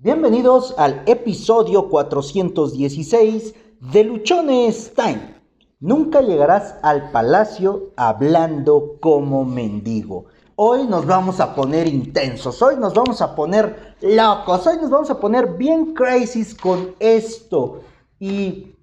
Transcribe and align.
Bienvenidos 0.00 0.76
al 0.78 1.02
episodio 1.06 1.88
416 1.88 3.52
de 3.80 4.04
Luchones 4.04 4.92
Time. 4.94 5.34
Nunca 5.80 6.20
llegarás 6.20 6.76
al 6.84 7.10
palacio 7.10 7.94
hablando 7.96 8.98
como 9.00 9.44
mendigo. 9.44 10.26
Hoy 10.54 10.86
nos 10.86 11.04
vamos 11.04 11.40
a 11.40 11.52
poner 11.52 11.88
intensos, 11.88 12.62
hoy 12.62 12.76
nos 12.76 12.94
vamos 12.94 13.20
a 13.20 13.34
poner 13.34 13.96
locos, 14.00 14.68
hoy 14.68 14.76
nos 14.76 14.88
vamos 14.88 15.10
a 15.10 15.18
poner 15.18 15.54
bien 15.54 15.94
crazy 15.94 16.44
con 16.54 16.94
esto. 17.00 17.80
Y 18.20 18.76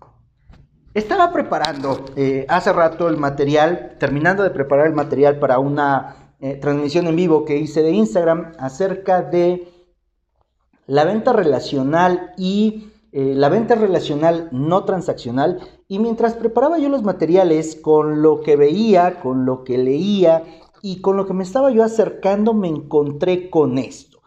estaba 0.93 1.31
preparando 1.31 2.07
eh, 2.17 2.45
hace 2.49 2.73
rato 2.73 3.07
el 3.07 3.15
material, 3.15 3.95
terminando 4.01 4.43
de 4.43 4.49
preparar 4.49 4.87
el 4.87 4.93
material 4.93 5.39
para 5.39 5.59
una 5.59 6.33
eh, 6.41 6.55
transmisión 6.55 7.07
en 7.07 7.15
vivo 7.15 7.45
que 7.45 7.55
hice 7.55 7.81
de 7.83 7.91
Instagram 7.91 8.51
acerca 8.59 9.21
de 9.21 9.74
la 10.87 11.05
venta 11.05 11.33
relacional 11.33 12.33
y 12.37 12.89
eh, 13.11 13.33
la 13.35 13.49
venta 13.49 13.75
relacional 13.75 14.49
no 14.51 14.83
transaccional. 14.83 15.59
Y 15.87 15.99
mientras 15.99 16.33
preparaba 16.33 16.77
yo 16.77 16.89
los 16.89 17.03
materiales 17.03 17.75
con 17.75 18.21
lo 18.21 18.41
que 18.41 18.55
veía, 18.55 19.19
con 19.21 19.45
lo 19.45 19.63
que 19.63 19.77
leía 19.77 20.43
y 20.81 21.01
con 21.01 21.17
lo 21.17 21.25
que 21.25 21.33
me 21.33 21.43
estaba 21.43 21.71
yo 21.71 21.83
acercando, 21.83 22.53
me 22.53 22.67
encontré 22.67 23.49
con 23.49 23.77
esto. 23.77 24.19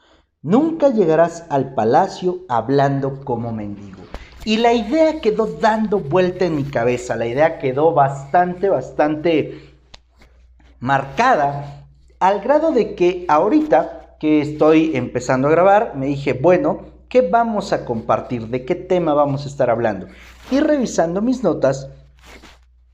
Nunca 0.42 0.90
llegarás 0.90 1.44
al 1.50 1.74
palacio 1.74 2.40
hablando 2.48 3.20
como 3.24 3.52
mendigo. 3.52 3.98
Y 4.44 4.56
la 4.56 4.72
idea 4.72 5.20
quedó 5.20 5.46
dando 5.46 5.98
vuelta 5.98 6.46
en 6.46 6.56
mi 6.56 6.64
cabeza, 6.64 7.16
la 7.16 7.26
idea 7.26 7.58
quedó 7.58 7.92
bastante, 7.92 8.68
bastante 8.68 9.74
marcada, 10.80 11.86
al 12.20 12.40
grado 12.40 12.70
de 12.72 12.94
que 12.94 13.26
ahorita 13.28 13.97
que 14.18 14.40
estoy 14.40 14.96
empezando 14.96 15.48
a 15.48 15.52
grabar, 15.52 15.94
me 15.96 16.06
dije, 16.06 16.32
bueno, 16.32 16.82
¿qué 17.08 17.22
vamos 17.22 17.72
a 17.72 17.84
compartir? 17.84 18.48
¿De 18.48 18.64
qué 18.64 18.74
tema 18.74 19.14
vamos 19.14 19.44
a 19.44 19.48
estar 19.48 19.70
hablando? 19.70 20.06
Y 20.50 20.60
revisando 20.60 21.22
mis 21.22 21.42
notas, 21.42 21.88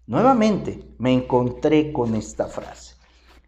nuevamente 0.07 0.81
me 0.99 1.13
encontré 1.13 1.93
con 1.93 2.15
esta 2.15 2.47
frase. 2.47 2.95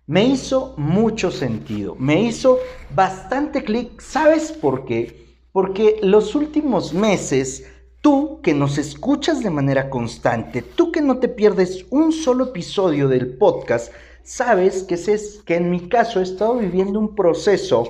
Me 0.06 0.24
hizo 0.24 0.74
mucho 0.76 1.30
sentido, 1.30 1.96
me 1.98 2.22
hizo 2.22 2.58
bastante 2.94 3.64
clic. 3.64 4.00
¿Sabes 4.00 4.52
por 4.52 4.84
qué? 4.84 5.26
Porque 5.52 5.98
los 6.02 6.34
últimos 6.34 6.94
meses 6.94 7.66
Tú 8.06 8.40
que 8.40 8.54
nos 8.54 8.78
escuchas 8.78 9.42
de 9.42 9.50
manera 9.50 9.90
constante, 9.90 10.62
tú 10.62 10.92
que 10.92 11.00
no 11.00 11.18
te 11.18 11.26
pierdes 11.26 11.86
un 11.90 12.12
solo 12.12 12.44
episodio 12.44 13.08
del 13.08 13.36
podcast, 13.36 13.92
sabes 14.26 14.82
que, 14.82 14.94
es, 14.94 15.42
que 15.46 15.54
en 15.54 15.70
mi 15.70 15.88
caso 15.88 16.20
he 16.20 16.24
estado 16.24 16.56
viviendo 16.56 16.98
un 16.98 17.14
proceso 17.14 17.88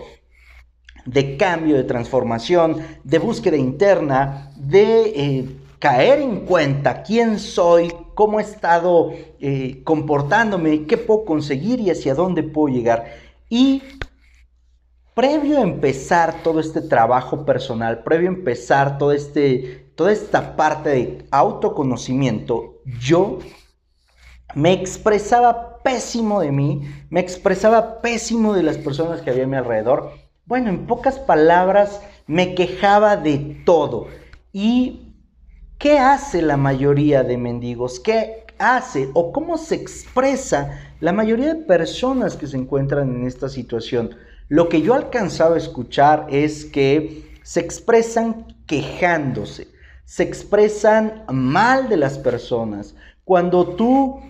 de 1.06 1.36
cambio, 1.36 1.76
de 1.76 1.84
transformación, 1.84 2.82
de 3.02 3.18
búsqueda 3.18 3.56
interna, 3.56 4.52
de 4.56 5.02
eh, 5.16 5.56
caer 5.78 6.20
en 6.20 6.40
cuenta 6.40 7.02
quién 7.02 7.38
soy, 7.38 7.92
cómo 8.14 8.38
he 8.38 8.42
estado 8.42 9.12
eh, 9.40 9.80
comportándome, 9.82 10.84
qué 10.84 10.98
puedo 10.98 11.24
conseguir 11.24 11.80
y 11.80 11.90
hacia 11.90 12.14
dónde 12.14 12.42
puedo 12.42 12.74
llegar. 12.74 13.06
Y 13.48 13.82
previo 15.14 15.58
a 15.58 15.62
empezar 15.62 16.42
todo 16.42 16.60
este 16.60 16.82
trabajo 16.82 17.46
personal, 17.46 18.02
previo 18.02 18.28
a 18.28 18.34
empezar 18.34 18.98
todo 18.98 19.12
este 19.12 19.86
toda 19.94 20.12
esta 20.12 20.56
parte 20.56 20.90
de 20.90 21.26
autoconocimiento, 21.30 22.82
yo 23.00 23.38
me 24.56 24.72
expresaba 24.72 25.82
pésimo 25.82 26.40
de 26.40 26.50
mí, 26.50 26.80
me 27.10 27.20
expresaba 27.20 28.00
pésimo 28.00 28.54
de 28.54 28.62
las 28.62 28.78
personas 28.78 29.20
que 29.20 29.28
había 29.28 29.44
a 29.44 29.46
mi 29.46 29.56
alrededor. 29.56 30.12
Bueno, 30.46 30.70
en 30.70 30.86
pocas 30.86 31.18
palabras, 31.18 32.00
me 32.26 32.54
quejaba 32.54 33.18
de 33.18 33.62
todo. 33.66 34.06
¿Y 34.54 35.12
qué 35.76 35.98
hace 35.98 36.40
la 36.40 36.56
mayoría 36.56 37.22
de 37.22 37.36
mendigos? 37.36 38.00
¿Qué 38.00 38.46
hace 38.58 39.10
o 39.12 39.30
cómo 39.30 39.58
se 39.58 39.74
expresa 39.74 40.80
la 41.00 41.12
mayoría 41.12 41.52
de 41.52 41.62
personas 41.66 42.34
que 42.34 42.46
se 42.46 42.56
encuentran 42.56 43.14
en 43.14 43.26
esta 43.26 43.50
situación? 43.50 44.14
Lo 44.48 44.70
que 44.70 44.80
yo 44.80 44.94
alcanzaba 44.94 45.56
a 45.56 45.58
escuchar 45.58 46.28
es 46.30 46.64
que 46.64 47.30
se 47.42 47.60
expresan 47.60 48.56
quejándose 48.66 49.76
se 50.06 50.22
expresan 50.22 51.24
mal 51.28 51.88
de 51.88 51.96
las 51.96 52.16
personas. 52.16 52.94
Cuando 53.24 53.66
tú 53.74 54.20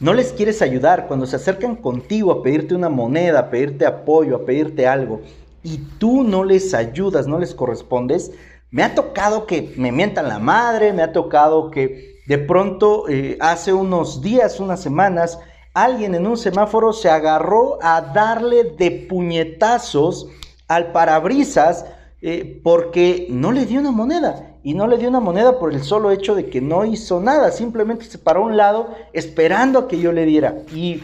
no 0.00 0.14
les 0.14 0.32
quieres 0.32 0.62
ayudar, 0.62 1.08
cuando 1.08 1.26
se 1.26 1.36
acercan 1.36 1.74
contigo 1.74 2.30
a 2.30 2.42
pedirte 2.42 2.74
una 2.74 2.88
moneda, 2.88 3.40
a 3.40 3.50
pedirte 3.50 3.84
apoyo, 3.84 4.36
a 4.36 4.44
pedirte 4.44 4.86
algo, 4.86 5.22
y 5.62 5.78
tú 5.98 6.22
no 6.22 6.44
les 6.44 6.72
ayudas, 6.72 7.26
no 7.26 7.38
les 7.38 7.54
correspondes, 7.54 8.30
me 8.70 8.84
ha 8.84 8.94
tocado 8.94 9.46
que 9.46 9.74
me 9.76 9.90
mientan 9.90 10.28
la 10.28 10.38
madre, 10.38 10.92
me 10.92 11.02
ha 11.02 11.12
tocado 11.12 11.70
que 11.70 12.20
de 12.26 12.38
pronto 12.38 13.08
eh, 13.08 13.38
hace 13.40 13.72
unos 13.72 14.22
días, 14.22 14.60
unas 14.60 14.80
semanas, 14.80 15.40
alguien 15.74 16.14
en 16.14 16.26
un 16.26 16.36
semáforo 16.36 16.92
se 16.92 17.10
agarró 17.10 17.78
a 17.82 18.00
darle 18.00 18.64
de 18.64 18.90
puñetazos 19.08 20.28
al 20.68 20.92
parabrisas 20.92 21.86
eh, 22.20 22.60
porque 22.62 23.26
no 23.30 23.52
le 23.52 23.64
dio 23.64 23.80
una 23.80 23.90
moneda 23.90 24.47
y 24.62 24.74
no 24.74 24.86
le 24.86 24.98
dio 24.98 25.08
una 25.08 25.20
moneda 25.20 25.58
por 25.58 25.72
el 25.72 25.82
solo 25.82 26.10
hecho 26.10 26.34
de 26.34 26.50
que 26.50 26.60
no 26.60 26.84
hizo 26.84 27.20
nada, 27.20 27.50
simplemente 27.50 28.04
se 28.04 28.18
paró 28.18 28.42
a 28.42 28.46
un 28.46 28.56
lado 28.56 28.94
esperando 29.12 29.78
a 29.78 29.88
que 29.88 29.98
yo 30.00 30.12
le 30.12 30.24
diera. 30.24 30.62
¿Y 30.74 31.02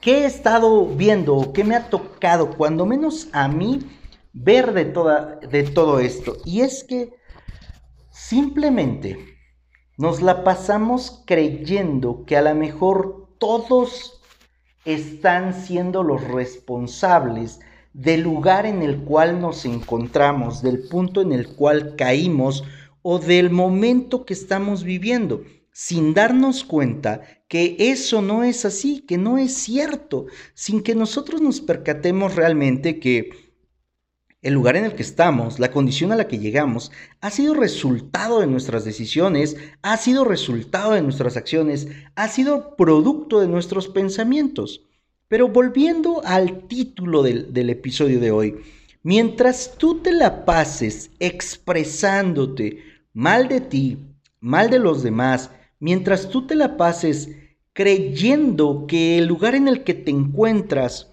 qué 0.00 0.22
he 0.22 0.26
estado 0.26 0.86
viendo 0.86 1.52
qué 1.52 1.64
me 1.64 1.76
ha 1.76 1.88
tocado, 1.88 2.56
cuando 2.56 2.86
menos 2.86 3.28
a 3.32 3.48
mí, 3.48 3.80
ver 4.32 4.72
de, 4.72 4.86
toda, 4.86 5.36
de 5.36 5.62
todo 5.62 6.00
esto? 6.00 6.36
Y 6.44 6.60
es 6.60 6.84
que 6.84 7.14
simplemente 8.10 9.18
nos 9.96 10.20
la 10.20 10.44
pasamos 10.44 11.22
creyendo 11.26 12.24
que 12.26 12.36
a 12.36 12.42
lo 12.42 12.54
mejor 12.54 13.28
todos 13.38 14.20
están 14.84 15.54
siendo 15.54 16.02
los 16.02 16.22
responsables 16.24 17.60
del 17.96 18.20
lugar 18.20 18.66
en 18.66 18.82
el 18.82 18.98
cual 18.98 19.40
nos 19.40 19.64
encontramos, 19.64 20.60
del 20.60 20.80
punto 20.80 21.22
en 21.22 21.32
el 21.32 21.48
cual 21.48 21.96
caímos 21.96 22.62
o 23.00 23.18
del 23.18 23.48
momento 23.48 24.26
que 24.26 24.34
estamos 24.34 24.84
viviendo, 24.84 25.44
sin 25.72 26.12
darnos 26.12 26.62
cuenta 26.62 27.22
que 27.48 27.74
eso 27.78 28.20
no 28.20 28.44
es 28.44 28.66
así, 28.66 29.00
que 29.00 29.16
no 29.16 29.38
es 29.38 29.54
cierto, 29.54 30.26
sin 30.52 30.82
que 30.82 30.94
nosotros 30.94 31.40
nos 31.40 31.62
percatemos 31.62 32.34
realmente 32.34 33.00
que 33.00 33.30
el 34.42 34.52
lugar 34.52 34.76
en 34.76 34.84
el 34.84 34.94
que 34.94 35.02
estamos, 35.02 35.58
la 35.58 35.70
condición 35.70 36.12
a 36.12 36.16
la 36.16 36.28
que 36.28 36.38
llegamos, 36.38 36.92
ha 37.22 37.30
sido 37.30 37.54
resultado 37.54 38.40
de 38.40 38.46
nuestras 38.46 38.84
decisiones, 38.84 39.56
ha 39.80 39.96
sido 39.96 40.24
resultado 40.24 40.92
de 40.92 41.00
nuestras 41.00 41.38
acciones, 41.38 41.88
ha 42.14 42.28
sido 42.28 42.76
producto 42.76 43.40
de 43.40 43.48
nuestros 43.48 43.88
pensamientos. 43.88 44.85
Pero 45.28 45.48
volviendo 45.48 46.22
al 46.24 46.68
título 46.68 47.22
del, 47.22 47.70
episodio 47.70 48.20
de 48.20 48.30
hoy, 48.30 48.56
mientras 49.02 49.74
tú 49.76 50.00
te 50.00 50.12
la 50.12 50.44
pases 50.44 51.10
expresándote 51.18 52.78
mal 53.12 53.48
de 53.48 53.60
ti, 53.60 53.98
mal 54.40 54.70
de 54.70 54.78
los 54.78 55.02
demás, 55.02 55.50
mientras 55.80 56.30
tú 56.30 56.46
te 56.46 56.54
la 56.54 56.76
pases 56.76 57.30
creyendo 57.72 58.86
que 58.86 59.18
el 59.18 59.26
lugar 59.26 59.56
en 59.56 59.66
el 59.66 59.82
que 59.82 59.94
te 59.94 60.12
encuentras 60.12 61.12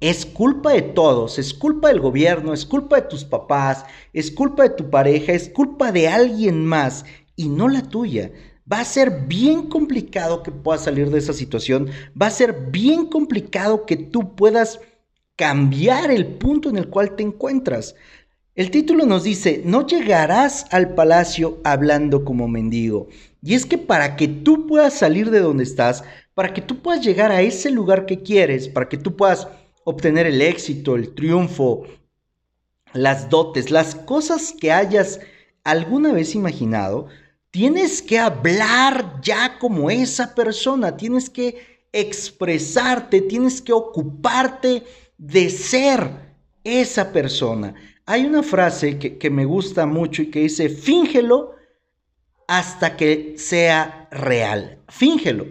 es 0.00 0.26
culpa 0.26 0.72
de 0.72 0.82
todos, 0.82 1.38
es 1.38 1.54
culpa 1.54 1.88
del 1.88 2.00
gobierno, 2.00 2.52
es 2.52 2.66
culpa 2.66 2.96
de 2.96 3.08
tus 3.08 3.24
papás, 3.24 3.84
es 4.12 4.32
culpa 4.32 4.64
de 4.64 4.70
tu 4.70 4.90
pareja, 4.90 5.32
es 5.32 5.48
culpa 5.48 5.92
de 5.92 6.08
alguien 6.08 6.66
más 6.66 7.04
y 7.36 7.48
no 7.48 7.68
la 7.68 7.82
tuya 7.82 8.32
va 8.70 8.80
a 8.80 8.84
ser 8.84 9.26
bien 9.26 9.68
complicado 9.68 10.42
que 10.42 10.50
puedas 10.50 10.84
salir 10.84 11.10
de 11.10 11.18
esa 11.18 11.32
situación, 11.32 11.90
va 12.20 12.26
a 12.26 12.30
ser 12.30 12.70
bien 12.70 13.06
complicado 13.06 13.86
que 13.86 13.96
tú 13.96 14.34
puedas 14.36 14.80
cambiar 15.36 16.10
el 16.10 16.26
punto 16.26 16.68
en 16.68 16.76
el 16.76 16.88
cual 16.88 17.16
te 17.16 17.22
encuentras. 17.22 17.96
El 18.54 18.70
título 18.70 19.06
nos 19.06 19.24
dice, 19.24 19.62
no 19.64 19.86
llegarás 19.86 20.66
al 20.70 20.94
palacio 20.94 21.58
hablando 21.64 22.24
como 22.24 22.46
mendigo. 22.46 23.08
Y 23.42 23.54
es 23.54 23.64
que 23.64 23.78
para 23.78 24.16
que 24.16 24.28
tú 24.28 24.66
puedas 24.66 24.94
salir 24.94 25.30
de 25.30 25.40
donde 25.40 25.64
estás, 25.64 26.04
para 26.34 26.52
que 26.52 26.60
tú 26.60 26.82
puedas 26.82 27.04
llegar 27.04 27.32
a 27.32 27.42
ese 27.42 27.70
lugar 27.70 28.06
que 28.06 28.22
quieres, 28.22 28.68
para 28.68 28.88
que 28.88 28.98
tú 28.98 29.16
puedas 29.16 29.48
obtener 29.84 30.26
el 30.26 30.42
éxito, 30.42 30.94
el 30.94 31.14
triunfo, 31.14 31.84
las 32.92 33.30
dotes, 33.30 33.70
las 33.70 33.94
cosas 33.94 34.54
que 34.58 34.72
hayas 34.72 35.20
alguna 35.64 36.12
vez 36.12 36.34
imaginado, 36.34 37.06
Tienes 37.50 38.00
que 38.00 38.18
hablar 38.18 39.20
ya 39.22 39.58
como 39.58 39.90
esa 39.90 40.34
persona, 40.34 40.96
tienes 40.96 41.28
que 41.28 41.86
expresarte, 41.92 43.20
tienes 43.22 43.60
que 43.60 43.72
ocuparte 43.72 44.84
de 45.18 45.50
ser 45.50 46.10
esa 46.62 47.12
persona. 47.12 47.74
Hay 48.06 48.24
una 48.24 48.42
frase 48.42 48.98
que, 48.98 49.30
me 49.30 49.44
gusta 49.44 49.84
mucho 49.86 50.22
y 50.22 50.30
que 50.30 50.40
dice, 50.40 50.68
fíngelo 50.68 51.54
hasta 52.46 52.96
que 52.96 53.34
sea 53.36 54.08
real. 54.10 54.78
Fíngelo. 54.88 55.46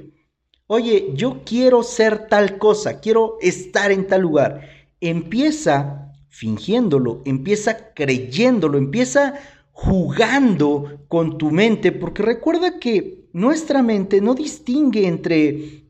Oye, 0.68 1.12
yo 1.16 1.42
quiero 1.46 1.84
ser 1.84 2.28
tal 2.28 2.58
cosa, 2.58 3.00
quiero 3.00 3.38
estar 3.42 3.92
en 3.92 4.08
tal 4.08 4.22
lugar. 4.22 4.62
Empieza 5.02 6.14
fingiéndolo, 6.30 7.22
empieza 7.26 7.94
creyéndolo, 7.94 8.78
empieza 8.78 9.34
jugando 9.82 11.00
con 11.08 11.38
tu 11.38 11.52
mente, 11.52 11.94
porque 11.94 12.22
recuerda 12.22 12.80
que 12.80 13.30
nuestra 13.32 13.82
mente 13.82 14.20
no 14.20 14.36
distingue 14.36 15.08
entre 15.08 15.86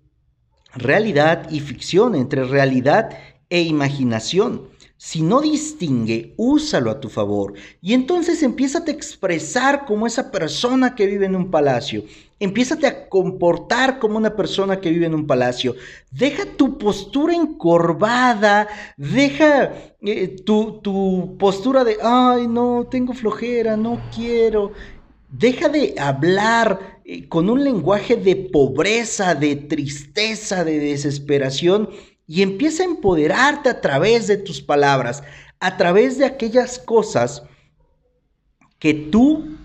realidad 0.75 1.49
y 1.49 1.59
ficción, 1.59 2.13
entre 2.13 2.43
realidad 2.43 3.09
e 3.49 3.61
imaginación. 3.63 4.67
Si 4.95 5.23
no 5.23 5.41
distingue, 5.41 6.35
úsalo 6.37 6.91
a 6.91 6.99
tu 6.99 7.09
favor. 7.09 7.55
Y 7.81 7.93
entonces 7.95 8.43
empieza 8.43 8.83
a 8.85 8.91
expresar 8.91 9.85
como 9.85 10.05
esa 10.05 10.29
persona 10.29 10.93
que 10.93 11.07
vive 11.07 11.25
en 11.25 11.35
un 11.35 11.49
palacio. 11.49 12.03
Empiezate 12.39 12.87
a 12.87 13.09
comportar 13.09 13.99
como 13.99 14.17
una 14.17 14.35
persona 14.35 14.79
que 14.79 14.89
vive 14.89 15.05
en 15.05 15.13
un 15.13 15.27
palacio. 15.27 15.75
Deja 16.09 16.45
tu 16.45 16.77
postura 16.77 17.33
encorvada. 17.35 18.67
Deja 18.95 19.73
eh, 20.01 20.35
tu, 20.45 20.79
tu 20.81 21.35
postura 21.37 21.83
de, 21.83 21.97
ay, 22.01 22.47
no, 22.47 22.87
tengo 22.89 23.13
flojera, 23.13 23.75
no 23.75 24.01
quiero. 24.15 24.71
Deja 25.29 25.67
de 25.67 25.95
hablar 25.99 27.01
eh, 27.03 27.27
con 27.27 27.49
un 27.49 27.63
lenguaje 27.63 28.15
de 28.15 28.35
pobreza, 28.35 29.35
de 29.35 29.55
tristeza, 29.57 30.63
de 30.63 30.79
desesperación 30.79 31.89
y 32.25 32.43
empieza 32.43 32.83
a 32.83 32.85
empoderarte 32.85 33.69
a 33.69 33.81
través 33.81 34.27
de 34.27 34.37
tus 34.37 34.61
palabras, 34.61 35.23
a 35.59 35.77
través 35.77 36.19
de 36.19 36.25
aquellas 36.25 36.77
cosas 36.77 37.43
que 38.77 38.93
tú 38.93 39.57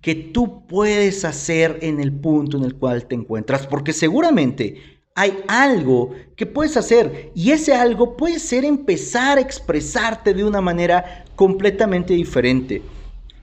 que 0.00 0.14
tú 0.14 0.66
puedes 0.66 1.24
hacer 1.24 1.78
en 1.82 2.00
el 2.00 2.12
punto 2.12 2.56
en 2.56 2.64
el 2.64 2.74
cual 2.74 3.06
te 3.06 3.14
encuentras, 3.14 3.66
porque 3.66 3.92
seguramente 3.92 4.98
hay 5.14 5.36
algo 5.48 6.10
que 6.36 6.46
puedes 6.46 6.76
hacer 6.76 7.32
y 7.34 7.50
ese 7.50 7.74
algo 7.74 8.16
puede 8.16 8.38
ser 8.38 8.64
empezar 8.64 9.38
a 9.38 9.40
expresarte 9.40 10.32
de 10.32 10.44
una 10.44 10.60
manera 10.60 11.24
completamente 11.34 12.14
diferente. 12.14 12.82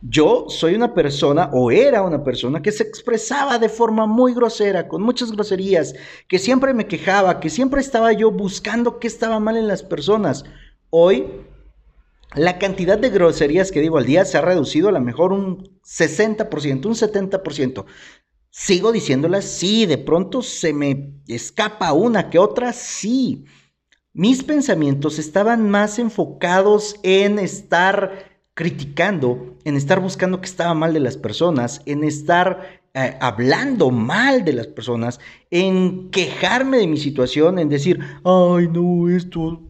Yo 0.01 0.45
soy 0.49 0.75
una 0.75 0.93
persona, 0.93 1.49
o 1.51 1.71
era 1.71 2.03
una 2.03 2.23
persona, 2.23 2.61
que 2.61 2.71
se 2.71 2.83
expresaba 2.83 3.57
de 3.57 3.69
forma 3.69 4.05
muy 4.05 4.33
grosera, 4.33 4.87
con 4.87 5.01
muchas 5.01 5.31
groserías, 5.31 5.95
que 6.27 6.37
siempre 6.37 6.73
me 6.73 6.85
quejaba, 6.85 7.39
que 7.39 7.49
siempre 7.49 7.81
estaba 7.81 8.13
yo 8.13 8.31
buscando 8.31 8.99
qué 8.99 9.07
estaba 9.07 9.39
mal 9.39 9.57
en 9.57 9.67
las 9.67 9.81
personas. 9.81 10.45
Hoy, 10.91 11.25
la 12.35 12.57
cantidad 12.59 12.97
de 12.97 13.09
groserías 13.09 13.71
que 13.71 13.81
digo 13.81 13.97
al 13.97 14.05
día 14.05 14.25
se 14.25 14.37
ha 14.37 14.41
reducido 14.41 14.89
a 14.89 14.91
lo 14.91 15.01
mejor 15.01 15.31
un 15.31 15.79
60%, 15.83 16.85
un 16.85 16.93
70%. 16.93 17.85
Sigo 18.49 18.91
diciéndolas, 18.91 19.45
sí, 19.45 19.85
de 19.85 19.97
pronto 19.97 20.41
se 20.41 20.73
me 20.73 21.13
escapa 21.27 21.93
una 21.93 22.29
que 22.29 22.39
otra, 22.39 22.71
sí. 22.73 23.45
Mis 24.13 24.43
pensamientos 24.43 25.19
estaban 25.19 25.69
más 25.69 25.99
enfocados 25.99 26.95
en 27.03 27.37
estar 27.37 28.39
criticando, 28.53 29.57
en 29.65 29.75
estar 29.75 29.99
buscando 29.99 30.39
que 30.39 30.47
estaba 30.47 30.73
mal 30.73 30.93
de 30.93 31.01
las 31.01 31.17
personas, 31.17 31.81
en 31.85 32.05
estar 32.05 32.81
eh, 32.93 33.17
hablando 33.19 33.91
mal 33.91 34.45
de 34.45 34.53
las 34.53 34.67
personas, 34.67 35.19
en 35.51 36.09
quejarme 36.11 36.77
de 36.77 36.87
mi 36.87 36.97
situación, 36.97 37.59
en 37.59 37.67
decir, 37.67 37.99
ay 38.23 38.69
no, 38.69 39.09
esto 39.09 39.61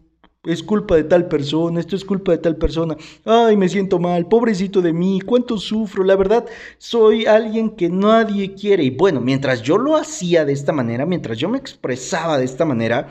es 0.46 0.62
culpa 0.62 0.96
de 0.96 1.04
tal 1.04 1.28
persona, 1.28 1.80
esto 1.80 1.96
es 1.96 2.04
culpa 2.04 2.32
de 2.32 2.38
tal 2.38 2.56
persona, 2.56 2.96
ay 3.24 3.56
me 3.56 3.68
siento 3.68 3.98
mal, 3.98 4.26
pobrecito 4.26 4.80
de 4.80 4.92
mí, 4.92 5.20
cuánto 5.20 5.58
sufro, 5.58 6.04
la 6.04 6.16
verdad 6.16 6.46
soy 6.78 7.26
alguien 7.26 7.70
que 7.70 7.88
nadie 7.88 8.54
quiere. 8.54 8.84
Y 8.84 8.90
bueno, 8.90 9.20
mientras 9.20 9.62
yo 9.62 9.78
lo 9.78 9.96
hacía 9.96 10.44
de 10.44 10.52
esta 10.52 10.72
manera, 10.72 11.06
mientras 11.06 11.38
yo 11.38 11.48
me 11.48 11.58
expresaba 11.58 12.38
de 12.38 12.44
esta 12.44 12.64
manera, 12.64 13.08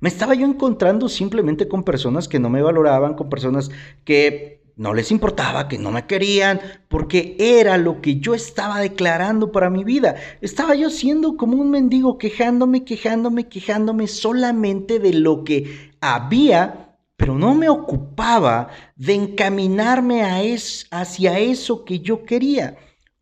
me 0.00 0.08
estaba 0.08 0.34
yo 0.34 0.46
encontrando 0.46 1.08
simplemente 1.08 1.68
con 1.68 1.84
personas 1.84 2.28
que 2.28 2.40
no 2.40 2.50
me 2.50 2.60
valoraban, 2.60 3.14
con 3.14 3.28
personas 3.28 3.70
que 4.04 4.60
no 4.76 4.94
les 4.94 5.12
importaba, 5.12 5.68
que 5.68 5.78
no 5.78 5.90
me 5.92 6.06
querían, 6.06 6.60
porque 6.88 7.36
era 7.38 7.76
lo 7.78 8.00
que 8.00 8.18
yo 8.18 8.34
estaba 8.34 8.80
declarando 8.80 9.52
para 9.52 9.70
mi 9.70 9.84
vida. 9.84 10.16
Estaba 10.40 10.74
yo 10.74 10.90
siendo 10.90 11.36
como 11.36 11.56
un 11.56 11.70
mendigo, 11.70 12.18
quejándome, 12.18 12.84
quejándome, 12.84 13.48
quejándome 13.48 14.08
solamente 14.08 14.98
de 14.98 15.12
lo 15.12 15.44
que 15.44 15.91
había, 16.02 16.98
pero 17.16 17.34
no 17.38 17.54
me 17.54 17.68
ocupaba 17.68 18.68
de 18.96 19.14
encaminarme 19.14 20.22
a 20.22 20.42
hacia 20.90 21.38
eso 21.38 21.84
que 21.84 22.00
yo 22.00 22.24
quería. 22.24 22.76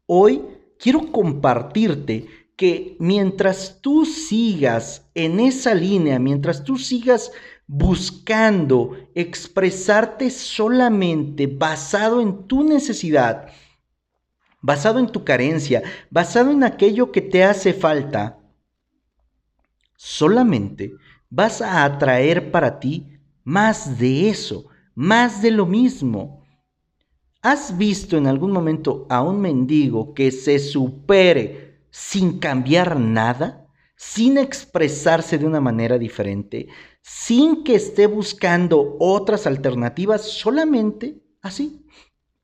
Hoy 0.07 0.43
quiero 0.79 1.13
compartirte 1.13 2.27
que 2.57 2.97
mientras 2.99 3.81
tú 3.81 4.07
sigas 4.07 5.07
en 5.15 5.39
esa 5.41 5.75
línea, 5.75 6.19
mientras 6.19 6.65
tú 6.65 6.79
sigas 6.79 7.31
buscando 7.67 8.97
expresarte 9.15 10.31
solamente 10.31 11.47
basado 11.47 12.21
en 12.21 12.47
tu 12.47 12.65
necesidad, 12.65 13.49
basado 14.61 14.99
en 14.99 15.07
tu 15.07 15.25
carencia, 15.25 15.83
basado 16.11 16.51
en 16.51 16.65
aquello 16.65 17.13
que 17.13 17.21
te 17.21 17.45
hace 17.45 17.75
falta, 17.75 18.39
solamente 19.97 20.95
vas 21.31 21.63
a 21.63 21.85
atraer 21.85 22.51
para 22.51 22.81
ti 22.81 23.19
más 23.45 23.99
de 23.99 24.29
eso, 24.29 24.67
más 24.95 25.41
de 25.41 25.53
lo 25.53 25.65
mismo. 25.65 26.45
¿Has 27.41 27.79
visto 27.79 28.19
en 28.19 28.27
algún 28.27 28.53
momento 28.53 29.07
a 29.09 29.23
un 29.23 29.41
mendigo 29.41 30.13
que 30.13 30.31
se 30.31 30.59
supere 30.59 31.87
sin 31.91 32.39
cambiar 32.39 33.01
nada, 33.01 33.67
sin 33.97 34.37
expresarse 34.37 35.39
de 35.39 35.47
una 35.47 35.61
manera 35.61 35.97
diferente, 35.97 36.69
sin 37.03 37.65
que 37.65 37.77
esté 37.77 38.07
buscando 38.07 38.97
otras 38.99 39.47
alternativas, 39.47 40.23
solamente 40.23 41.23
así, 41.41 41.87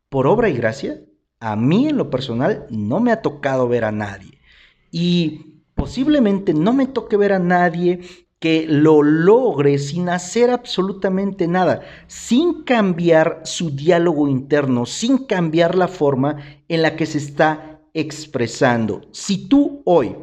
por 0.08 0.26
obra 0.26 0.48
y 0.48 0.54
gracia, 0.54 1.02
a 1.40 1.56
mí 1.56 1.88
en 1.88 1.96
lo 1.96 2.08
personal 2.08 2.66
no 2.70 3.00
me 3.00 3.12
ha 3.12 3.20
tocado 3.20 3.68
ver 3.68 3.84
a 3.84 3.92
nadie. 3.92 4.40
Y 4.90 5.62
posiblemente 5.74 6.54
no 6.54 6.72
me 6.72 6.86
toque 6.86 7.16
ver 7.18 7.34
a 7.34 7.38
nadie 7.38 8.00
que 8.38 8.66
lo 8.68 9.02
logre 9.02 9.78
sin 9.78 10.08
hacer 10.08 10.50
absolutamente 10.50 11.48
nada, 11.48 11.82
sin 12.06 12.64
cambiar 12.64 13.40
su 13.44 13.70
diálogo 13.70 14.28
interno, 14.28 14.84
sin 14.84 15.18
cambiar 15.18 15.74
la 15.74 15.88
forma 15.88 16.36
en 16.68 16.82
la 16.82 16.96
que 16.96 17.06
se 17.06 17.18
está 17.18 17.80
expresando. 17.94 19.02
Si 19.12 19.48
tú 19.48 19.82
hoy 19.84 20.14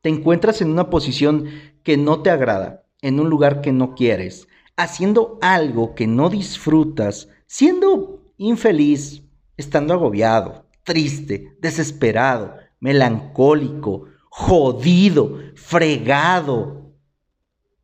te 0.00 0.10
encuentras 0.10 0.60
en 0.60 0.70
una 0.70 0.88
posición 0.88 1.46
que 1.82 1.96
no 1.96 2.22
te 2.22 2.30
agrada, 2.30 2.84
en 3.02 3.18
un 3.18 3.28
lugar 3.28 3.60
que 3.60 3.72
no 3.72 3.94
quieres, 3.94 4.46
haciendo 4.76 5.38
algo 5.42 5.94
que 5.94 6.06
no 6.06 6.28
disfrutas, 6.30 7.28
siendo 7.46 8.32
infeliz, 8.36 9.22
estando 9.56 9.94
agobiado, 9.94 10.66
triste, 10.84 11.56
desesperado, 11.60 12.54
melancólico, 12.78 14.04
jodido, 14.38 15.38
fregado, 15.54 16.92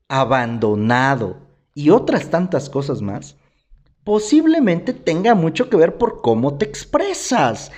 abandonado 0.06 1.38
y 1.74 1.88
otras 1.88 2.28
tantas 2.28 2.68
cosas 2.68 3.00
más, 3.00 3.38
posiblemente 4.04 4.92
tenga 4.92 5.34
mucho 5.34 5.70
que 5.70 5.78
ver 5.78 5.96
por 5.96 6.20
cómo 6.20 6.58
te 6.58 6.66
expresas. 6.66 7.72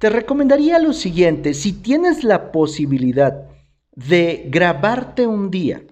Te 0.00 0.10
recomendaría 0.10 0.80
lo 0.80 0.92
siguiente, 0.92 1.54
si 1.54 1.74
tienes 1.74 2.24
la 2.24 2.50
posibilidad 2.50 3.46
de 3.94 4.48
grabarte 4.48 5.28
un 5.28 5.52
día, 5.52 5.84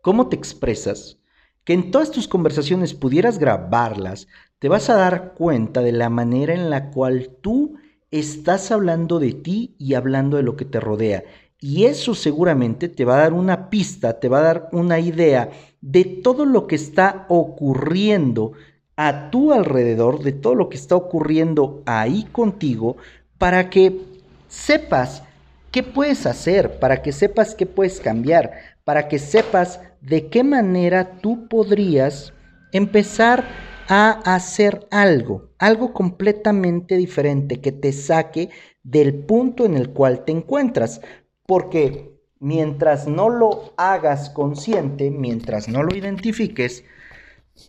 cómo 0.00 0.28
te 0.28 0.36
expresas, 0.36 1.18
que 1.64 1.72
en 1.72 1.90
todas 1.90 2.12
tus 2.12 2.28
conversaciones 2.28 2.94
pudieras 2.94 3.38
grabarlas, 3.38 4.28
te 4.60 4.68
vas 4.68 4.88
a 4.90 4.94
dar 4.94 5.34
cuenta 5.34 5.80
de 5.80 5.90
la 5.90 6.08
manera 6.08 6.54
en 6.54 6.70
la 6.70 6.92
cual 6.92 7.36
tú 7.40 7.81
estás 8.12 8.70
hablando 8.70 9.18
de 9.18 9.32
ti 9.32 9.74
y 9.78 9.94
hablando 9.94 10.36
de 10.36 10.44
lo 10.44 10.54
que 10.54 10.64
te 10.64 10.78
rodea. 10.78 11.24
Y 11.58 11.84
eso 11.84 12.14
seguramente 12.14 12.88
te 12.88 13.04
va 13.04 13.16
a 13.16 13.22
dar 13.22 13.32
una 13.32 13.70
pista, 13.70 14.20
te 14.20 14.28
va 14.28 14.38
a 14.38 14.42
dar 14.42 14.68
una 14.72 15.00
idea 15.00 15.50
de 15.80 16.04
todo 16.04 16.44
lo 16.44 16.66
que 16.66 16.76
está 16.76 17.26
ocurriendo 17.28 18.52
a 18.96 19.30
tu 19.30 19.52
alrededor 19.52 20.22
de 20.22 20.32
todo 20.32 20.54
lo 20.54 20.68
que 20.68 20.76
está 20.76 20.96
ocurriendo 20.96 21.82
ahí 21.86 22.24
contigo 22.30 22.96
para 23.38 23.70
que 23.70 24.00
sepas 24.48 25.22
qué 25.70 25.82
puedes 25.82 26.26
hacer, 26.26 26.78
para 26.78 27.00
que 27.02 27.12
sepas 27.12 27.54
qué 27.54 27.64
puedes 27.64 28.00
cambiar, 28.00 28.52
para 28.84 29.08
que 29.08 29.18
sepas 29.18 29.80
de 30.02 30.26
qué 30.26 30.44
manera 30.44 31.20
tú 31.20 31.48
podrías 31.48 32.32
empezar 32.72 33.44
a 33.94 34.12
hacer 34.34 34.88
algo, 34.90 35.50
algo 35.58 35.92
completamente 35.92 36.96
diferente 36.96 37.60
que 37.60 37.72
te 37.72 37.92
saque 37.92 38.48
del 38.82 39.26
punto 39.26 39.66
en 39.66 39.76
el 39.76 39.90
cual 39.90 40.24
te 40.24 40.32
encuentras. 40.32 41.02
Porque 41.44 42.18
mientras 42.40 43.06
no 43.06 43.28
lo 43.28 43.74
hagas 43.76 44.30
consciente, 44.30 45.10
mientras 45.10 45.68
no 45.68 45.82
lo 45.82 45.94
identifiques, 45.94 46.84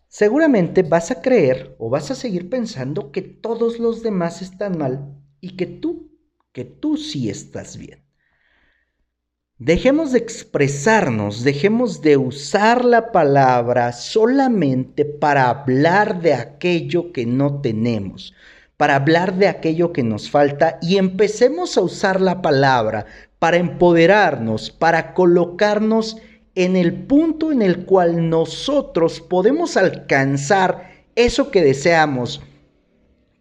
Seguramente 0.07 0.83
vas 0.83 1.11
a 1.11 1.21
creer 1.21 1.75
o 1.77 1.89
vas 1.89 2.09
a 2.09 2.15
seguir 2.15 2.49
pensando 2.49 3.11
que 3.11 3.21
todos 3.21 3.79
los 3.79 4.01
demás 4.01 4.41
están 4.41 4.77
mal 4.77 5.21
y 5.41 5.57
que 5.57 5.65
tú, 5.65 6.17
que 6.53 6.63
tú 6.63 6.95
sí 6.95 7.29
estás 7.29 7.77
bien. 7.77 8.02
Dejemos 9.59 10.11
de 10.11 10.17
expresarnos, 10.17 11.43
dejemos 11.43 12.01
de 12.01 12.17
usar 12.17 12.83
la 12.83 13.11
palabra 13.11 13.91
solamente 13.93 15.05
para 15.05 15.47
hablar 15.47 16.23
de 16.23 16.33
aquello 16.33 17.11
que 17.11 17.27
no 17.27 17.61
tenemos, 17.61 18.33
para 18.77 18.95
hablar 18.95 19.35
de 19.35 19.47
aquello 19.47 19.93
que 19.93 20.01
nos 20.01 20.27
falta 20.27 20.79
y 20.81 20.97
empecemos 20.97 21.77
a 21.77 21.81
usar 21.81 22.19
la 22.19 22.41
palabra 22.41 23.05
para 23.37 23.57
empoderarnos, 23.57 24.71
para 24.71 25.13
colocarnos 25.13 26.17
en 26.55 26.75
el 26.75 27.05
punto 27.05 27.51
en 27.51 27.61
el 27.61 27.85
cual 27.85 28.31
nosotros 28.31 29.21
podemos 29.21 29.77
alcanzar 29.77 31.05
eso 31.15 31.51
que 31.51 31.61
deseamos, 31.61 32.41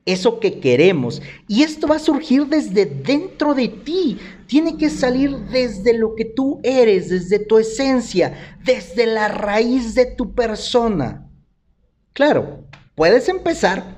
eso 0.04 0.40
que 0.40 0.60
queremos. 0.60 1.22
Y 1.48 1.62
esto 1.62 1.86
va 1.86 1.96
a 1.96 2.00
surgir 2.00 2.46
desde 2.46 2.86
dentro 2.86 3.54
de 3.54 3.68
ti. 3.68 4.18
Tiene 4.46 4.76
que 4.76 4.90
salir 4.90 5.36
desde 5.50 5.96
lo 5.96 6.14
que 6.14 6.24
tú 6.24 6.60
eres, 6.62 7.08
desde 7.08 7.38
tu 7.38 7.58
esencia, 7.58 8.56
desde 8.64 9.06
la 9.06 9.28
raíz 9.28 9.94
de 9.94 10.06
tu 10.06 10.34
persona. 10.34 11.30
Claro, 12.12 12.64
puedes 12.94 13.28
empezar 13.28 13.96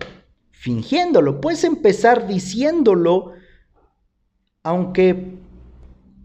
fingiéndolo, 0.53 1.41
puedes 1.41 1.65
empezar 1.65 2.27
diciéndolo, 2.27 3.33
aunque 4.63 5.37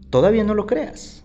todavía 0.08 0.44
no 0.44 0.54
lo 0.54 0.66
creas. 0.66 1.24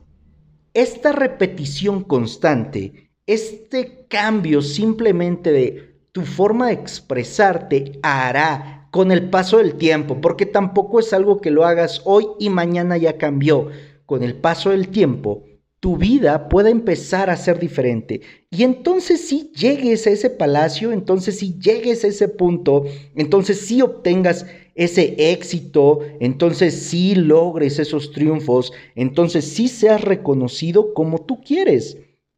Esta 0.74 1.14
repetición 1.14 2.04
constante, 2.04 3.12
este 3.26 4.06
cambio 4.10 4.62
simplemente 4.62 5.52
de 5.52 5.95
tu 6.15 6.22
forma 6.22 6.67
de 6.67 6.75
expresarte 6.75 8.00
hará 8.01 8.88
con 8.89 9.12
el 9.12 9.29
paso 9.29 9.57
del 9.57 9.75
tiempo, 9.75 10.22
porque 10.22 10.45
tampoco 10.45 11.01
es 11.01 11.12
algo 11.12 11.41
que 11.41 11.51
lo 11.51 11.65
hagas 11.65 12.01
hoy 12.05 12.25
y 12.39 12.50
mañana 12.50 12.95
ya 12.95 13.17
cambió. 13.17 13.67
Con 14.05 14.24
el 14.24 14.36
paso 14.36 14.69
del 14.69 14.88
tiempo, 14.88 15.43
tu 15.81 15.98
vida 15.98 16.48
puede 16.48 16.69
empezar 16.69 17.29
a 17.29 17.36
ser 17.36 17.60
diferente. 17.60 18.22
Y 18.50 18.63
entonces 18.63 19.27
si 19.27 19.51
llegues 19.51 20.07
a 20.07 20.12
ese 20.12 20.29
palacio, 20.29 20.93
entonces 20.93 21.39
si 21.39 21.60
llegues 21.60 22.05
a 22.05 22.07
ese 22.07 22.29
punto, 22.29 22.86
entonces 23.13 23.60
si 23.60 23.81
obtengas 23.81 24.45
ese 24.74 25.15
éxito, 25.34 26.00
entonces 26.22 26.75
sí 26.75 27.15
logres 27.15 27.77
esos 27.77 28.13
triunfos, 28.13 28.72
entonces 28.95 29.43
sí 29.43 29.67
seas 29.67 30.01
reconocido 30.01 30.93
como 30.93 31.25
tú 31.25 31.41
quieres. 31.41 31.98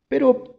Pero 0.09 0.56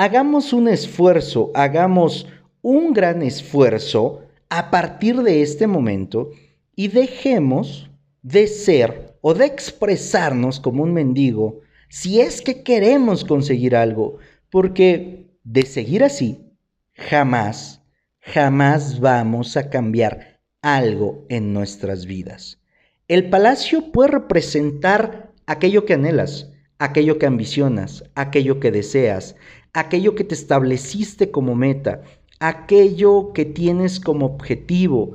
hagamos 0.00 0.54
un 0.54 0.66
esfuerzo, 0.66 1.50
hagamos 1.52 2.26
un 2.62 2.94
gran 2.94 3.20
esfuerzo 3.20 4.22
a 4.48 4.70
partir 4.70 5.22
de 5.22 5.42
este 5.42 5.66
momento 5.66 6.30
y 6.74 6.88
dejemos 6.88 7.90
de 8.22 8.46
ser 8.46 9.18
o 9.20 9.34
de 9.34 9.44
expresarnos 9.44 10.58
como 10.58 10.84
un 10.84 10.94
mendigo 10.94 11.60
si 11.90 12.22
es 12.22 12.40
que 12.40 12.62
queremos 12.62 13.26
conseguir 13.26 13.76
algo, 13.76 14.16
porque 14.48 15.26
de 15.44 15.66
seguir 15.66 16.02
así, 16.02 16.46
jamás, 16.94 17.82
jamás 18.20 19.00
vamos 19.00 19.58
a 19.58 19.68
cambiar 19.68 20.40
algo 20.62 21.26
en 21.28 21.52
nuestras 21.52 22.06
vidas. 22.06 22.58
El 23.06 23.28
palacio 23.28 23.92
puede 23.92 24.12
representar 24.12 25.34
aquello 25.44 25.84
que 25.84 25.92
anhelas, 25.92 26.50
aquello 26.78 27.18
que 27.18 27.26
ambicionas, 27.26 28.02
aquello 28.14 28.58
que 28.60 28.70
deseas, 28.70 29.36
aquello 29.72 30.14
que 30.14 30.24
te 30.24 30.34
estableciste 30.34 31.30
como 31.30 31.54
meta, 31.54 32.02
aquello 32.38 33.32
que 33.32 33.44
tienes 33.44 34.00
como 34.00 34.26
objetivo, 34.26 35.12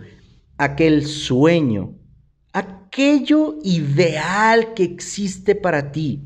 aquel 0.57 1.05
sueño, 1.05 1.95
aquello 2.53 3.57
ideal 3.63 4.73
que 4.73 4.83
existe 4.83 5.55
para 5.55 5.91
ti. 5.91 6.21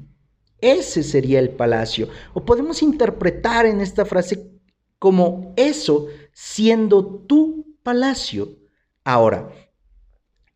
Ese 0.61 1.03
sería 1.03 1.39
el 1.39 1.49
palacio. 1.49 2.09
O 2.33 2.43
podemos 2.43 2.83
interpretar 2.83 3.65
en 3.65 3.81
esta 3.81 4.05
frase 4.05 4.51
como 4.99 5.53
eso 5.55 6.07
siendo 6.33 7.05
tu 7.05 7.77
palacio. 7.81 8.57
Ahora, 9.05 9.49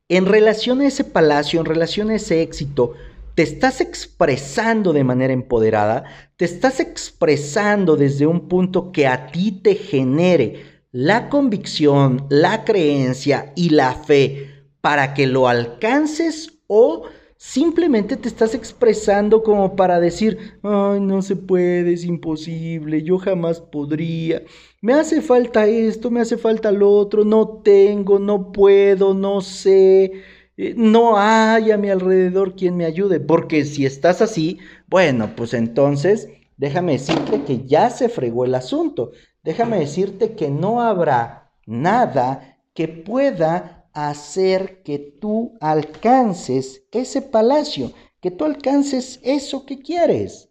en 0.09 0.25
relación 0.25 0.81
a 0.81 0.87
ese 0.87 1.05
palacio, 1.05 1.59
en 1.59 1.65
relación 1.65 2.09
a 2.09 2.15
ese 2.15 2.41
éxito, 2.41 2.93
te 3.35 3.43
estás 3.43 3.81
expresando 3.81 4.93
de 4.93 5.03
manera 5.03 5.33
empoderada, 5.33 6.03
te 6.37 6.45
estás 6.45 6.79
expresando 6.79 7.95
desde 7.95 8.27
un 8.27 8.47
punto 8.47 8.91
que 8.91 9.07
a 9.07 9.27
ti 9.27 9.51
te 9.51 9.75
genere 9.75 10.65
la 10.91 11.29
convicción, 11.29 12.27
la 12.29 12.63
creencia 12.63 13.51
y 13.55 13.69
la 13.69 13.93
fe 13.95 14.67
para 14.81 15.13
que 15.13 15.25
lo 15.25 15.47
alcances 15.47 16.59
o 16.67 17.03
simplemente 17.37 18.15
te 18.15 18.29
estás 18.29 18.53
expresando 18.53 19.43
como 19.43 19.75
para 19.75 19.99
decir, 19.99 20.59
ay, 20.61 20.99
no 21.01 21.21
se 21.21 21.35
puede, 21.35 21.93
es 21.93 22.05
imposible, 22.05 23.03
yo 23.03 23.17
jamás 23.17 23.59
podría, 23.59 24.43
me 24.81 24.93
hace 24.93 25.21
falta 25.21 25.65
esto, 25.65 26.11
me 26.11 26.21
hace 26.21 26.37
falta 26.37 26.71
lo 26.71 26.91
otro, 26.91 27.25
no 27.25 27.47
tengo, 27.63 28.19
no 28.19 28.51
puedo, 28.51 29.13
no 29.13 29.41
sé. 29.41 30.11
Eh, 30.55 30.74
no 30.77 31.17
hay 31.17 31.72
a 31.72 31.77
mi 31.77 31.89
alrededor 31.89 32.55
quien 32.55 32.77
me 32.77 32.86
ayude, 32.86 33.19
porque 33.19 33.65
si 33.65 33.86
estás 33.86 34.22
así, 34.22 34.60
bueno, 34.88 35.36
pues 35.36 35.53
entonces 35.53 36.29
déjame 36.57 36.93
decirte 36.93 37.43
que 37.43 37.65
ya 37.65 37.89
se 37.89 38.10
fregó 38.10 38.45
el 38.45 38.55
asunto, 38.55 39.12
déjame 39.43 39.79
decirte 39.79 40.36
que 40.36 40.50
no 40.50 40.81
habrá 40.81 41.51
nada 41.65 42.60
que 42.74 42.88
pueda 42.88 43.89
hacer 43.93 44.81
que 44.83 45.00
tú 45.00 45.57
alcances 45.60 46.83
ese 46.91 47.22
palacio, 47.22 47.91
que 48.22 48.31
tú 48.31 48.45
alcances 48.45 49.19
eso 49.24 49.65
que 49.65 49.79
quieres. 49.79 50.50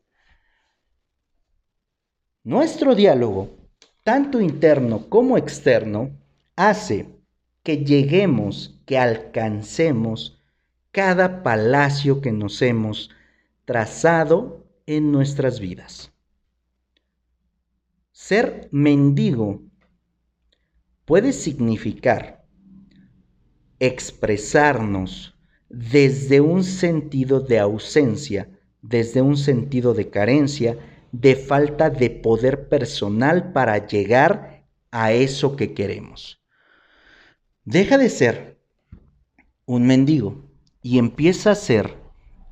Nuestro 2.45 2.97
diálogo, 2.97 3.51
tanto 4.03 4.41
interno 4.41 5.09
como 5.09 5.39
externo, 5.39 6.11
hace 6.57 7.22
que 7.63 7.85
lleguemos, 7.85 8.81
que 8.87 8.99
alcancemos 8.99 10.43
cada 10.91 11.43
palacio 11.43 12.21
que 12.21 12.33
nos 12.33 12.61
hemos 12.63 13.11
trazado 13.65 14.67
en 14.87 15.13
nuestras 15.13 15.61
vidas. 15.61 16.13
Ser 18.11 18.69
mendigo 18.73 19.63
puede 21.05 21.33
significar 21.33 22.45
expresarnos 23.79 25.35
desde 25.69 26.41
un 26.41 26.63
sentido 26.63 27.41
de 27.41 27.59
ausencia, 27.59 28.51
desde 28.83 29.23
un 29.23 29.37
sentido 29.37 29.95
de 29.95 30.11
carencia, 30.11 30.79
de 31.13 31.37
falta 31.37 31.91
de 31.91 32.11
poder 32.11 32.69
personal 32.69 33.53
para 33.53 33.87
llegar 33.87 34.67
a 34.91 35.13
eso 35.13 35.57
que 35.57 35.75
queremos. 35.75 36.42
Deja 37.65 37.97
de 37.97 38.11
ser 38.11 38.61
un 39.67 39.87
mendigo 39.87 40.51
y 40.83 40.99
empieza 40.99 41.53
a 41.53 41.55
ser 41.55 41.97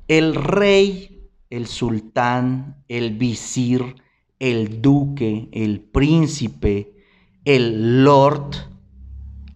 el 0.07 0.35
rey, 0.35 1.29
el 1.49 1.67
sultán, 1.67 2.81
el 2.87 3.17
visir, 3.17 3.95
el 4.39 4.81
duque, 4.81 5.49
el 5.51 5.81
príncipe, 5.81 6.95
el 7.43 8.05
lord 8.05 8.55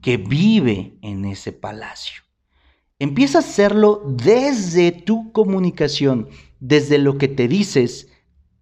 que 0.01 0.17
vive 0.17 0.97
en 1.01 1.23
ese 1.23 1.53
palacio. 1.53 2.23
Empieza 2.99 3.37
a 3.37 3.41
hacerlo 3.41 4.03
desde 4.05 4.91
tu 4.91 5.31
comunicación, 5.31 6.27
desde 6.59 6.97
lo 6.97 7.17
que 7.17 7.29
te 7.29 7.47
dices, 7.47 8.09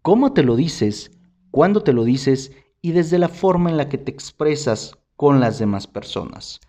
cómo 0.03 0.33
te 0.33 0.43
lo 0.43 0.55
dices, 0.55 1.11
cuándo 1.49 1.81
te 1.81 1.91
lo 1.91 2.03
dices 2.03 2.51
y 2.83 2.91
desde 2.91 3.17
la 3.17 3.29
forma 3.29 3.71
en 3.71 3.77
la 3.77 3.89
que 3.89 3.97
te 3.97 4.11
expresas 4.11 4.95
con 5.15 5.39
las 5.39 5.57
demás 5.57 5.87
personas. 5.87 6.61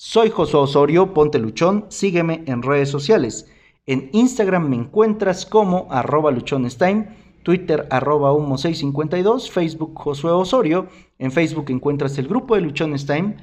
Soy 0.00 0.30
Josué 0.30 0.60
Osorio, 0.60 1.12
ponte 1.12 1.40
luchón, 1.40 1.86
sígueme 1.88 2.44
en 2.46 2.62
redes 2.62 2.88
sociales. 2.88 3.50
En 3.84 4.10
Instagram 4.12 4.68
me 4.68 4.76
encuentras 4.76 5.44
como 5.44 5.88
arroba 5.90 6.30
luchonestime, 6.30 7.16
Twitter 7.42 7.88
arroba 7.90 8.32
humo652, 8.32 9.50
Facebook 9.50 9.98
Josué 9.98 10.30
Osorio, 10.30 10.86
en 11.18 11.32
Facebook 11.32 11.72
encuentras 11.72 12.16
el 12.18 12.28
grupo 12.28 12.54
de 12.54 12.60
Luchonestime, 12.60 13.38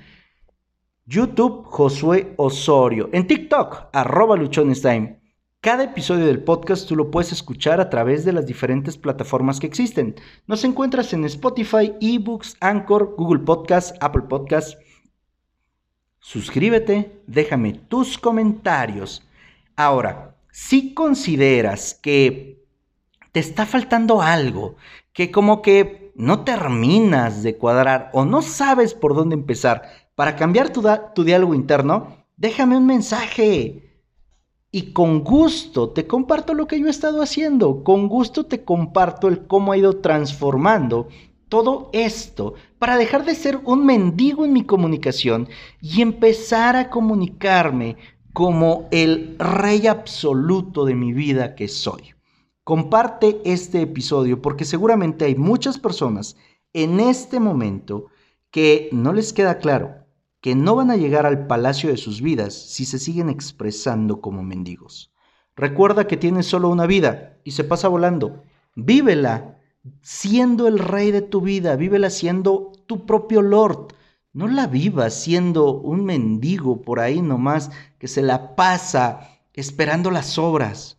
YouTube 1.06 1.66
Josué 1.66 2.34
Osorio, 2.38 3.10
en 3.12 3.28
TikTok 3.28 3.88
arroba 3.92 4.38
luchonestime. 4.38 5.20
Cada 5.60 5.84
episodio 5.84 6.26
del 6.26 6.42
podcast 6.42 6.88
tú 6.88 6.96
lo 6.96 7.12
puedes 7.12 7.34
escuchar 7.34 7.82
a 7.82 7.90
través 7.90 8.24
de 8.24 8.32
las 8.32 8.46
diferentes 8.46 8.98
plataformas 8.98 9.60
que 9.60 9.68
existen. 9.68 10.16
Nos 10.48 10.64
encuentras 10.64 11.12
en 11.12 11.26
Spotify, 11.26 11.92
eBooks, 12.00 12.56
Anchor, 12.62 13.14
Google 13.18 13.40
Podcast, 13.40 13.98
Apple 14.00 14.24
Podcast, 14.30 14.80
suscríbete, 16.26 17.22
déjame 17.28 17.74
tus 17.74 18.18
comentarios. 18.18 19.24
Ahora, 19.76 20.36
si 20.50 20.96
consideras 20.96 21.94
que 21.94 22.66
te 23.32 23.40
está 23.40 23.68
faltando 23.68 24.24
algo, 24.24 24.76
que 25.14 25.30
como 25.30 25.62
que 25.62 26.12
no 26.16 26.44
terminas 26.44 27.44
de 27.44 27.58
cuadrar 27.58 28.10
o 28.12 28.26
no 28.26 28.42
sabes 28.42 28.96
por 28.96 29.14
dónde 29.14 29.36
empezar 29.36 29.84
para 30.16 30.36
cambiar 30.36 30.72
tu, 30.72 30.84
tu 31.14 31.24
diálogo 31.24 31.54
interno, 31.54 32.26
déjame 32.38 32.76
un 32.76 32.88
mensaje 32.88 34.02
y 34.72 34.94
con 34.94 35.24
gusto 35.24 35.92
te 35.92 36.08
comparto 36.08 36.56
lo 36.56 36.66
que 36.66 36.80
yo 36.80 36.88
he 36.88 36.90
estado 36.90 37.22
haciendo, 37.22 37.84
con 37.84 38.08
gusto 38.08 38.48
te 38.48 38.64
comparto 38.66 39.28
el 39.28 39.46
cómo 39.46 39.74
ha 39.74 39.78
ido 39.78 39.98
transformando 39.98 41.08
todo 41.56 41.90
esto 41.94 42.56
para 42.80 42.98
dejar 42.98 43.24
de 43.24 43.34
ser 43.34 43.62
un 43.64 43.86
mendigo 43.86 44.44
en 44.44 44.52
mi 44.52 44.66
comunicación 44.66 45.48
y 45.80 46.02
empezar 46.02 46.76
a 46.76 46.90
comunicarme 46.90 47.96
como 48.34 48.90
el 48.92 49.38
rey 49.40 49.88
absoluto 49.88 50.84
de 50.84 50.96
mi 50.96 51.14
vida 51.14 51.56
que 51.56 51.70
soy. 51.70 52.14
Comparte 52.66 53.40
este 53.46 53.80
episodio 53.82 54.42
porque 54.42 54.66
seguramente 54.66 55.24
hay 55.24 55.36
muchas 55.36 55.78
personas 55.80 56.36
en 56.74 57.00
este 57.00 57.40
momento 57.40 58.08
que 58.52 58.90
no 58.92 59.14
les 59.14 59.32
queda 59.32 59.58
claro 59.60 59.96
que 60.42 60.56
no 60.56 60.76
van 60.76 60.92
a 60.92 60.98
llegar 60.98 61.26
al 61.26 61.48
palacio 61.48 61.90
de 61.90 61.96
sus 61.96 62.22
vidas 62.22 62.54
si 62.54 62.84
se 62.84 63.00
siguen 63.00 63.30
expresando 63.30 64.20
como 64.20 64.44
mendigos. 64.44 65.14
Recuerda 65.56 66.06
que 66.06 66.18
tienes 66.18 66.48
solo 66.48 66.68
una 66.68 66.86
vida 66.86 67.38
y 67.46 67.52
se 67.52 67.64
pasa 67.64 67.88
volando. 67.88 68.44
Vívela 68.76 69.55
siendo 70.02 70.68
el 70.68 70.80
rey 70.80 71.12
de 71.12 71.22
tu 71.22 71.42
vida, 71.42 71.76
vívela 71.76 72.10
siendo 72.10 72.72
tu 72.88 73.06
propio 73.06 73.42
lord. 73.42 73.94
No 74.34 74.48
la 74.48 74.68
vivas 74.68 75.14
siendo 75.14 75.74
un 75.74 76.04
mendigo 76.06 76.82
por 76.82 77.00
ahí 77.00 77.22
nomás 77.22 77.72
que 78.00 78.08
se 78.08 78.22
la 78.22 78.56
pasa 78.56 79.30
esperando 79.54 80.12
las 80.12 80.38
obras. 80.38 80.98